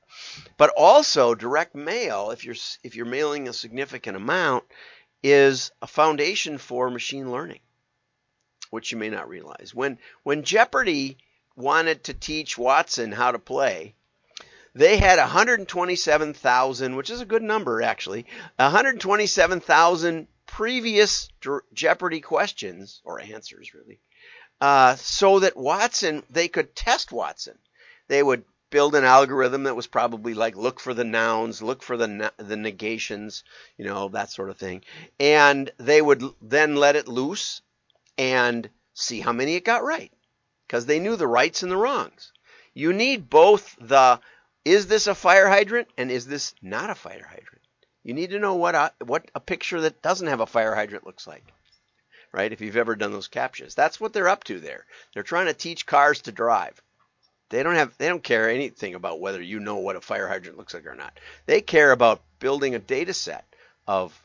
But 0.56 0.70
also 0.76 1.34
direct 1.34 1.74
mail, 1.74 2.30
if 2.30 2.44
you're 2.44 2.56
if 2.82 2.96
you're 2.96 3.06
mailing 3.06 3.48
a 3.48 3.52
significant 3.52 4.16
amount, 4.16 4.64
is 5.22 5.70
a 5.80 5.86
foundation 5.86 6.58
for 6.58 6.90
machine 6.90 7.30
learning, 7.30 7.60
which 8.70 8.92
you 8.92 8.98
may 8.98 9.10
not 9.10 9.28
realize. 9.28 9.74
When 9.74 9.98
when 10.22 10.42
Jeopardy 10.42 11.18
wanted 11.54 12.04
to 12.04 12.14
teach 12.14 12.58
Watson 12.58 13.12
how 13.12 13.32
to 13.32 13.38
play, 13.38 13.94
they 14.74 14.96
had 14.96 15.18
127,000, 15.18 16.96
which 16.96 17.10
is 17.10 17.20
a 17.20 17.26
good 17.26 17.42
number 17.42 17.82
actually, 17.82 18.26
127,000 18.56 20.26
previous 20.46 21.28
Jeopardy 21.72 22.20
questions 22.20 23.00
or 23.04 23.20
answers 23.20 23.72
really, 23.74 24.00
uh, 24.60 24.96
so 24.96 25.40
that 25.40 25.56
Watson 25.56 26.22
they 26.30 26.48
could 26.48 26.74
test 26.74 27.12
Watson. 27.12 27.58
They 28.08 28.22
would 28.22 28.44
build 28.70 28.96
an 28.96 29.04
algorithm 29.04 29.62
that 29.62 29.76
was 29.76 29.86
probably 29.86 30.34
like 30.34 30.56
look 30.56 30.80
for 30.80 30.92
the 30.92 31.04
nouns, 31.04 31.62
look 31.62 31.82
for 31.82 31.96
the 31.96 32.32
the 32.38 32.56
negations, 32.56 33.44
you 33.78 33.84
know, 33.84 34.08
that 34.08 34.30
sort 34.30 34.50
of 34.50 34.58
thing. 34.58 34.82
And 35.20 35.70
they 35.78 36.02
would 36.02 36.22
then 36.42 36.74
let 36.74 36.96
it 36.96 37.06
loose 37.06 37.62
and 38.18 38.68
see 38.92 39.20
how 39.20 39.32
many 39.32 39.54
it 39.54 39.64
got 39.64 39.84
right 39.84 40.12
because 40.66 40.86
they 40.86 40.98
knew 40.98 41.16
the 41.16 41.28
rights 41.28 41.62
and 41.62 41.70
the 41.70 41.76
wrongs. 41.76 42.32
You 42.72 42.92
need 42.92 43.30
both 43.30 43.76
the 43.80 44.20
is 44.64 44.86
this 44.86 45.06
a 45.06 45.14
fire 45.14 45.48
hydrant 45.48 45.88
and 45.98 46.10
is 46.10 46.26
this 46.26 46.54
not 46.62 46.90
a 46.90 46.94
fire 46.94 47.26
hydrant? 47.28 47.62
You 48.02 48.14
need 48.14 48.30
to 48.30 48.38
know 48.38 48.54
what 48.54 48.74
a, 48.74 48.92
what 49.04 49.30
a 49.34 49.40
picture 49.40 49.80
that 49.82 50.02
doesn't 50.02 50.28
have 50.28 50.40
a 50.40 50.46
fire 50.46 50.74
hydrant 50.74 51.06
looks 51.06 51.26
like. 51.26 51.44
Right? 52.32 52.52
If 52.52 52.60
you've 52.60 52.76
ever 52.76 52.96
done 52.96 53.12
those 53.12 53.28
captchas. 53.28 53.74
That's 53.74 54.00
what 54.00 54.12
they're 54.12 54.28
up 54.28 54.44
to 54.44 54.58
there. 54.58 54.86
They're 55.12 55.22
trying 55.22 55.46
to 55.46 55.54
teach 55.54 55.86
cars 55.86 56.22
to 56.22 56.32
drive. 56.32 56.82
They 57.50 57.62
don't 57.62 57.76
have 57.76 57.96
they 57.98 58.08
don't 58.08 58.22
care 58.22 58.50
anything 58.50 58.94
about 58.94 59.20
whether 59.20 59.40
you 59.40 59.60
know 59.60 59.76
what 59.76 59.96
a 59.96 60.00
fire 60.00 60.26
hydrant 60.26 60.58
looks 60.58 60.74
like 60.74 60.86
or 60.86 60.96
not. 60.96 61.18
They 61.46 61.60
care 61.60 61.92
about 61.92 62.22
building 62.40 62.74
a 62.74 62.80
data 62.80 63.14
set 63.14 63.44
of 63.86 64.20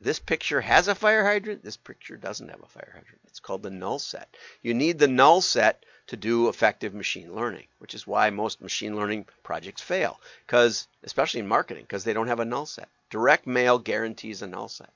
this 0.00 0.18
picture 0.18 0.60
has 0.60 0.88
a 0.88 0.94
fire 0.94 1.24
hydrant, 1.24 1.62
this 1.62 1.76
picture 1.76 2.16
doesn't 2.16 2.48
have 2.48 2.62
a 2.62 2.66
fire 2.66 2.92
hydrant. 2.94 3.20
It's 3.26 3.40
called 3.40 3.62
the 3.62 3.70
null 3.70 3.98
set. 3.98 4.36
You 4.62 4.74
need 4.74 4.98
the 4.98 5.08
null 5.08 5.40
set 5.40 5.84
to 6.08 6.16
do 6.16 6.48
effective 6.48 6.94
machine 6.94 7.34
learning, 7.34 7.66
which 7.78 7.94
is 7.94 8.06
why 8.06 8.30
most 8.30 8.60
machine 8.60 8.96
learning 8.96 9.26
projects 9.42 9.80
fail, 9.80 10.20
because 10.46 10.88
especially 11.04 11.40
in 11.40 11.46
marketing, 11.46 11.84
because 11.84 12.04
they 12.04 12.12
don't 12.12 12.28
have 12.28 12.40
a 12.40 12.44
null 12.44 12.66
set. 12.66 12.88
Direct 13.10 13.46
mail 13.46 13.78
guarantees 13.78 14.42
a 14.42 14.46
null 14.46 14.68
set. 14.68 14.90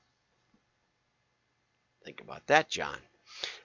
Think 2.04 2.20
about 2.20 2.46
that, 2.48 2.68
John. 2.68 2.96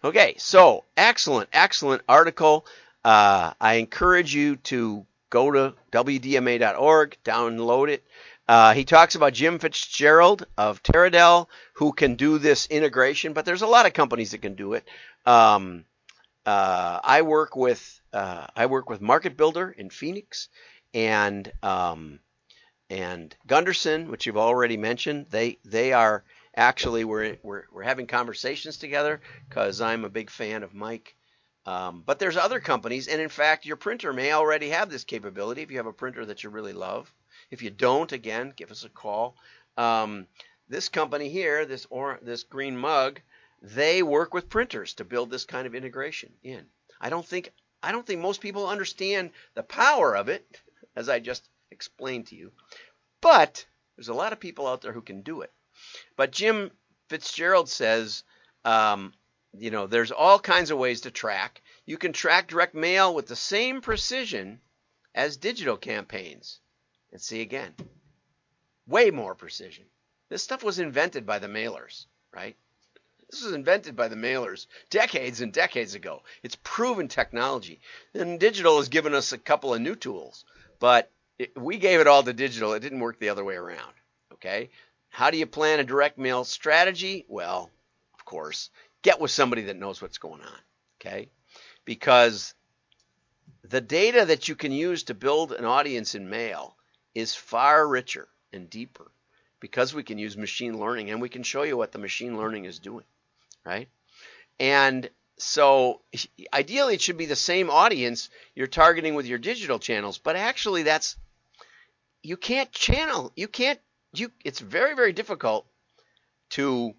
Okay, 0.04 0.36
so 0.38 0.84
excellent, 0.96 1.50
excellent 1.54 2.02
article. 2.08 2.66
Uh, 3.04 3.54
I 3.60 3.76
encourage 3.76 4.36
you 4.36 4.58
to 4.58 5.06
go 5.30 5.52
to 5.52 5.74
WDMA.org, 5.92 7.18
download 7.24 7.90
it. 7.90 8.04
Uh, 8.48 8.74
he 8.74 8.86
talks 8.86 9.16
about 9.16 9.34
Jim 9.34 9.60
Fitzgerald 9.60 10.46
of 10.58 10.82
Teradel, 10.84 11.48
who 11.74 11.92
can 11.92 12.16
do 12.16 12.38
this 12.38 12.68
integration, 12.68 13.34
but 13.34 13.46
there's 13.46 13.62
a 13.62 13.68
lot 13.68 13.86
of 13.86 13.94
companies 13.94 14.32
that 14.32 14.42
can 14.42 14.56
do 14.56 14.74
it. 14.74 14.88
Um, 15.26 15.84
uh, 16.48 17.00
I 17.04 17.22
work 17.22 17.56
with 17.56 18.02
uh, 18.12 18.48
I 18.56 18.66
work 18.66 18.90
with 18.90 19.02
Market 19.02 19.38
Builder 19.38 19.70
in 19.70 19.92
Phoenix, 19.92 20.50
and 20.94 21.52
um, 21.62 22.20
and 22.90 23.36
Gunderson, 23.46 24.10
which 24.10 24.26
you've 24.26 24.38
already 24.38 24.78
mentioned. 24.78 25.28
They 25.30 25.60
they 25.64 25.94
are 25.94 26.24
actually 26.56 27.04
we're 27.04 27.38
we're, 27.44 27.66
we're 27.72 27.84
having 27.84 28.08
conversations 28.08 28.78
together 28.78 29.22
because 29.48 29.82
I'm 29.82 30.06
a 30.06 30.10
big 30.10 30.32
fan 30.32 30.64
of 30.64 30.74
Mike 30.74 31.16
um, 31.68 32.02
but 32.06 32.18
there's 32.18 32.38
other 32.38 32.62
companies, 32.62 33.10
and 33.10 33.22
in 33.22 33.28
fact, 33.28 33.66
your 33.66 33.76
printer 33.76 34.14
may 34.14 34.32
already 34.32 34.70
have 34.70 34.90
this 34.90 35.04
capability 35.04 35.62
if 35.62 35.70
you 35.70 35.76
have 35.78 35.86
a 35.86 35.92
printer 35.92 36.26
that 36.26 36.42
you 36.42 36.50
really 36.50 36.72
love. 36.72 37.14
If 37.52 37.62
you 37.62 37.70
don't, 37.70 38.10
again, 38.14 38.54
give 38.56 38.72
us 38.72 38.86
a 38.86 38.90
call. 38.90 39.36
Um, 39.76 40.28
this 40.70 40.88
company 40.88 41.28
here, 41.28 41.66
this 41.66 41.86
or 41.90 42.20
this 42.22 42.44
green 42.44 42.78
mug, 42.78 43.20
they 43.62 44.04
work 44.04 44.34
with 44.34 44.50
printers 44.50 44.94
to 44.96 45.06
build 45.06 45.30
this 45.30 45.46
kind 45.46 45.68
of 45.68 45.76
integration 45.76 46.34
in. 46.44 46.66
I 47.00 47.10
don't 47.10 47.26
think 47.26 47.52
I 47.84 47.92
don't 47.92 48.06
think 48.06 48.22
most 48.22 48.42
people 48.42 48.68
understand 48.68 49.32
the 49.54 49.64
power 49.64 50.16
of 50.16 50.30
it, 50.30 50.62
as 50.96 51.10
I 51.10 51.20
just 51.20 51.48
explained 51.72 52.28
to 52.28 52.36
you. 52.36 52.52
But 53.22 53.66
there's 53.96 54.10
a 54.10 54.14
lot 54.14 54.34
of 54.34 54.40
people 54.40 54.68
out 54.68 54.82
there 54.82 54.94
who 54.94 55.02
can 55.02 55.22
do 55.22 55.42
it. 55.42 55.52
But 56.16 56.32
Jim 56.32 56.72
Fitzgerald 57.10 57.70
says 57.70 58.24
um, 58.66 59.14
you 59.60 59.72
know, 59.72 59.88
there's 59.88 60.12
all 60.12 60.40
kinds 60.40 60.72
of 60.72 60.78
ways 60.78 61.02
to 61.02 61.12
track. 61.12 61.62
You 61.86 61.98
can 61.98 62.14
track 62.14 62.48
direct 62.48 62.76
mail 62.76 63.14
with 63.14 63.28
the 63.28 63.36
same 63.36 63.82
precision 63.82 64.60
as 65.16 65.38
digital 65.38 65.78
campaigns. 65.78 66.60
And 67.12 67.22
see 67.22 67.42
again, 67.42 67.74
way 68.86 69.10
more 69.12 69.34
precision. 69.34 69.86
This 70.30 70.44
stuff 70.44 70.64
was 70.64 70.80
invented 70.80 71.26
by 71.26 71.40
the 71.40 71.48
mailers, 71.48 72.06
right? 72.34 72.58
This 73.30 73.44
was 73.44 73.54
invented 73.54 73.96
by 73.96 74.08
the 74.08 74.16
mailers 74.16 74.68
decades 74.90 75.42
and 75.42 75.52
decades 75.52 75.96
ago. 75.96 76.24
It's 76.44 76.58
proven 76.64 77.08
technology. 77.08 77.82
And 78.14 78.40
digital 78.40 78.78
has 78.78 78.90
given 78.90 79.14
us 79.14 79.34
a 79.34 79.38
couple 79.38 79.74
of 79.74 79.82
new 79.82 79.96
tools, 79.96 80.46
but 80.80 81.12
it, 81.38 81.58
we 81.58 81.78
gave 81.78 82.00
it 82.00 82.08
all 82.08 82.24
to 82.24 82.34
digital. 82.34 82.74
It 82.74 82.80
didn't 82.80 83.02
work 83.02 83.20
the 83.20 83.30
other 83.30 83.44
way 83.44 83.56
around. 83.56 83.94
Okay? 84.34 84.70
How 85.10 85.30
do 85.30 85.38
you 85.38 85.46
plan 85.46 85.80
a 85.80 85.84
direct 85.84 86.18
mail 86.18 86.44
strategy? 86.46 87.26
Well, 87.28 87.70
of 88.14 88.24
course, 88.24 88.70
get 89.02 89.20
with 89.20 89.32
somebody 89.32 89.64
that 89.64 89.78
knows 89.78 90.02
what's 90.02 90.20
going 90.20 90.42
on. 90.42 90.60
Okay? 91.00 91.30
Because 91.84 92.54
the 93.64 93.82
data 93.82 94.26
that 94.26 94.48
you 94.48 94.56
can 94.56 94.72
use 94.72 95.04
to 95.04 95.14
build 95.14 95.52
an 95.52 95.66
audience 95.66 96.16
in 96.16 96.30
mail 96.30 96.78
is 97.14 97.36
far 97.36 97.86
richer 97.88 98.30
and 98.54 98.70
deeper 98.70 99.12
because 99.60 99.94
we 99.94 100.04
can 100.04 100.18
use 100.18 100.38
machine 100.38 100.80
learning 100.80 101.10
and 101.10 101.22
we 101.22 101.30
can 101.30 101.44
show 101.44 101.64
you 101.64 101.78
what 101.78 101.92
the 101.92 102.00
machine 102.00 102.38
learning 102.38 102.66
is 102.66 102.80
doing, 102.80 103.06
right? 103.68 103.90
And 104.60 105.10
so 105.38 106.02
ideally 106.54 106.96
it 106.96 107.02
should 107.02 107.18
be 107.18 107.26
the 107.28 107.36
same 107.36 107.70
audience 107.70 108.30
you're 108.56 108.68
targeting 108.68 109.14
with 109.14 109.28
your 109.28 109.38
digital 109.38 109.78
channels, 109.78 110.18
but 110.18 110.36
actually 110.36 110.84
that's 110.84 111.16
you 112.24 112.38
can't 112.38 112.72
channel, 112.72 113.32
you 113.36 113.48
can't 113.48 113.80
you 114.14 114.32
it's 114.44 114.60
very 114.60 114.96
very 114.96 115.14
difficult 115.14 115.68
to 116.52 116.96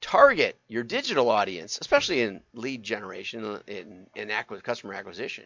target 0.00 0.58
your 0.68 0.82
digital 0.82 1.30
audience, 1.30 1.78
especially 1.80 2.22
in 2.22 2.42
lead 2.54 2.82
generation 2.82 3.60
in 3.66 4.06
in 4.16 4.32
customer 4.62 4.94
acquisition. 4.94 5.44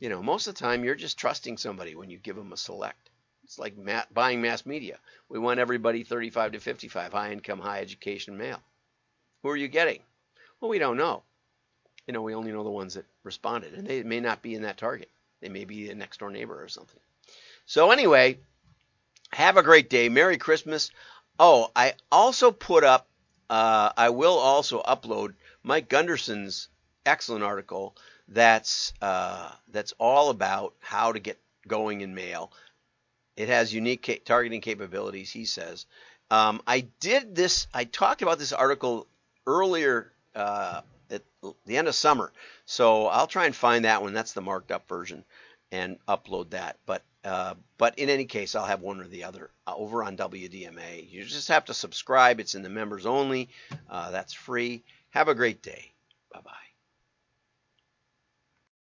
You 0.00 0.08
know, 0.08 0.22
most 0.22 0.46
of 0.46 0.54
the 0.54 0.60
time 0.60 0.84
you're 0.84 0.94
just 0.94 1.18
trusting 1.18 1.56
somebody 1.56 1.94
when 1.94 2.10
you 2.10 2.18
give 2.18 2.36
them 2.36 2.52
a 2.52 2.56
select. 2.56 3.10
It's 3.44 3.58
like 3.58 3.76
ma- 3.76 4.04
buying 4.12 4.40
mass 4.42 4.66
media. 4.66 4.98
We 5.28 5.38
want 5.38 5.60
everybody 5.60 6.02
35 6.02 6.52
to 6.52 6.60
55, 6.60 7.12
high 7.12 7.32
income, 7.32 7.60
high 7.60 7.80
education 7.80 8.36
male. 8.36 8.60
Who 9.44 9.50
are 9.50 9.56
you 9.56 9.68
getting? 9.68 10.00
Well, 10.58 10.70
we 10.70 10.78
don't 10.78 10.96
know. 10.96 11.22
You 12.06 12.14
know, 12.14 12.22
we 12.22 12.34
only 12.34 12.50
know 12.50 12.64
the 12.64 12.70
ones 12.70 12.94
that 12.94 13.04
responded, 13.24 13.74
and 13.74 13.86
they 13.86 14.02
may 14.02 14.18
not 14.18 14.40
be 14.40 14.54
in 14.54 14.62
that 14.62 14.78
target. 14.78 15.10
They 15.42 15.50
may 15.50 15.66
be 15.66 15.90
a 15.90 15.94
next 15.94 16.20
door 16.20 16.30
neighbor 16.30 16.62
or 16.62 16.68
something. 16.68 17.00
So, 17.66 17.90
anyway, 17.90 18.38
have 19.32 19.58
a 19.58 19.62
great 19.62 19.90
day. 19.90 20.08
Merry 20.08 20.38
Christmas. 20.38 20.90
Oh, 21.38 21.70
I 21.76 21.92
also 22.10 22.52
put 22.52 22.84
up, 22.84 23.06
uh, 23.50 23.92
I 23.94 24.08
will 24.08 24.38
also 24.38 24.80
upload 24.80 25.34
Mike 25.62 25.90
Gunderson's 25.90 26.68
excellent 27.04 27.44
article 27.44 27.94
that's 28.28 28.94
uh, 29.02 29.50
that's 29.70 29.92
all 29.98 30.30
about 30.30 30.74
how 30.80 31.12
to 31.12 31.20
get 31.20 31.38
going 31.68 32.00
in 32.00 32.14
mail. 32.14 32.50
It 33.36 33.48
has 33.48 33.74
unique 33.74 34.06
ca- 34.06 34.22
targeting 34.24 34.62
capabilities, 34.62 35.30
he 35.30 35.44
says. 35.44 35.84
Um, 36.30 36.62
I 36.66 36.86
did 37.00 37.34
this, 37.34 37.66
I 37.74 37.84
talked 37.84 38.22
about 38.22 38.38
this 38.38 38.54
article 38.54 39.06
earlier 39.46 40.12
uh, 40.34 40.82
at 41.10 41.22
the 41.66 41.76
end 41.76 41.88
of 41.88 41.94
summer. 41.94 42.32
So 42.66 43.06
I'll 43.06 43.26
try 43.26 43.46
and 43.46 43.54
find 43.54 43.84
that 43.84 44.02
one. 44.02 44.14
That's 44.14 44.32
the 44.32 44.40
marked 44.40 44.72
up 44.72 44.88
version 44.88 45.24
and 45.72 45.98
upload 46.08 46.50
that. 46.50 46.78
But 46.86 47.02
uh, 47.24 47.54
but 47.78 47.98
in 47.98 48.10
any 48.10 48.26
case, 48.26 48.54
I'll 48.54 48.66
have 48.66 48.82
one 48.82 49.00
or 49.00 49.08
the 49.08 49.24
other 49.24 49.50
uh, 49.66 49.74
over 49.76 50.04
on 50.04 50.16
WDMA. 50.16 51.10
You 51.10 51.24
just 51.24 51.48
have 51.48 51.64
to 51.66 51.74
subscribe. 51.74 52.38
It's 52.38 52.54
in 52.54 52.62
the 52.62 52.68
members 52.68 53.06
only. 53.06 53.48
Uh, 53.88 54.10
that's 54.10 54.34
free. 54.34 54.84
Have 55.10 55.28
a 55.28 55.34
great 55.34 55.62
day. 55.62 55.94